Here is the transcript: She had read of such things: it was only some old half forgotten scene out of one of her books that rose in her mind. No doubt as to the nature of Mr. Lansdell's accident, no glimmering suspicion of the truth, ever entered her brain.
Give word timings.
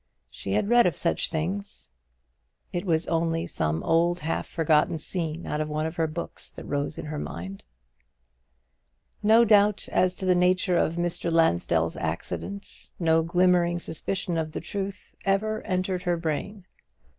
She 0.31 0.53
had 0.53 0.67
read 0.67 0.87
of 0.87 0.97
such 0.97 1.29
things: 1.29 1.91
it 2.73 2.87
was 2.87 3.05
only 3.05 3.45
some 3.45 3.83
old 3.83 4.21
half 4.21 4.47
forgotten 4.47 4.97
scene 4.97 5.45
out 5.45 5.61
of 5.61 5.69
one 5.69 5.85
of 5.85 5.97
her 5.97 6.07
books 6.07 6.49
that 6.49 6.65
rose 6.65 6.97
in 6.97 7.05
her 7.05 7.19
mind. 7.19 7.65
No 9.21 9.45
doubt 9.45 9.87
as 9.89 10.15
to 10.15 10.25
the 10.25 10.33
nature 10.33 10.75
of 10.75 10.95
Mr. 10.95 11.31
Lansdell's 11.31 11.97
accident, 11.97 12.89
no 12.97 13.21
glimmering 13.21 13.77
suspicion 13.77 14.39
of 14.39 14.53
the 14.53 14.59
truth, 14.59 15.13
ever 15.23 15.61
entered 15.67 16.01
her 16.01 16.17
brain. 16.17 16.65